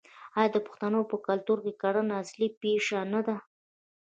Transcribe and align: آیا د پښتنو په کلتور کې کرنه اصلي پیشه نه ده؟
آیا 0.39 0.49
د 0.55 0.57
پښتنو 0.67 0.99
په 1.11 1.15
کلتور 1.27 1.57
کې 1.65 1.73
کرنه 1.81 2.13
اصلي 2.23 2.47
پیشه 2.61 2.99
نه 3.13 3.21
ده؟ 3.27 3.35